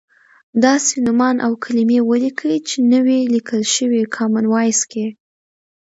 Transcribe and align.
داسې 0.65 0.93
نومان 1.05 1.35
او 1.45 1.51
کلیمې 1.63 1.99
ولیکئ 2.09 2.55
چې 2.67 2.77
نه 2.91 2.99
وې 3.05 3.19
لیکل 3.33 3.61
شوی 3.75 4.01
کامن 4.15 4.45
وایس 4.53 4.79
کې. 4.91 5.05